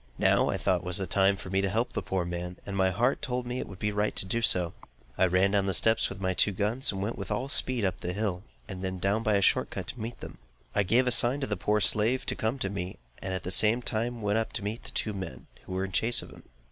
Now, 0.17 0.49
I 0.49 0.57
thought, 0.57 0.83
was 0.83 0.97
the 0.97 1.05
time 1.05 1.35
for 1.35 1.51
me 1.51 1.61
to 1.61 1.69
help 1.69 1.93
the 1.93 2.01
poor 2.01 2.25
man, 2.25 2.57
and 2.65 2.75
my 2.75 2.89
heart 2.89 3.21
told 3.21 3.45
me 3.45 3.59
it 3.59 3.67
would 3.67 3.77
be 3.77 3.91
right 3.91 4.15
to 4.15 4.25
do 4.25 4.41
so. 4.41 4.73
I 5.15 5.27
ran 5.27 5.51
down 5.51 5.67
my 5.67 5.73
steps 5.73 6.09
with 6.09 6.19
my 6.19 6.33
two 6.33 6.53
guns, 6.53 6.91
and 6.91 7.03
went 7.03 7.19
with 7.19 7.29
all 7.29 7.49
speed 7.49 7.85
up 7.85 7.99
the 7.99 8.11
hill, 8.13 8.41
and 8.67 8.83
then 8.83 8.97
down 8.97 9.21
by 9.21 9.35
a 9.35 9.43
short 9.43 9.69
cut 9.69 9.85
to 9.89 9.99
meet 9.99 10.19
them. 10.19 10.39
I 10.73 10.81
gave 10.81 11.05
a 11.05 11.11
sign 11.11 11.39
to 11.41 11.45
the 11.45 11.55
poor 11.55 11.81
slave 11.81 12.25
to 12.25 12.35
come 12.35 12.57
to 12.57 12.69
me, 12.71 12.97
and 13.21 13.31
at 13.35 13.43
the 13.43 13.51
same 13.51 13.83
time 13.83 14.23
went 14.23 14.39
up 14.39 14.53
to 14.53 14.63
meet 14.63 14.85
the 14.85 14.89
two 14.89 15.13
men, 15.13 15.45
who 15.65 15.73
were 15.73 15.85
in 15.85 15.91
chase 15.91 16.23
of 16.23 16.31
him. 16.31 16.41